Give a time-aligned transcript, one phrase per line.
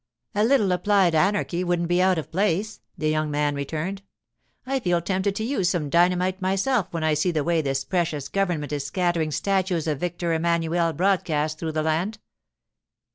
[0.33, 4.01] 'A little applied anarchy wouldn't be out of place,' the young man returned.
[4.65, 8.27] 'I feel tempted to use some dynamite myself when I see the way this precious
[8.27, 12.17] government is scattering statues of Victor Emmanuel broadcast through the land.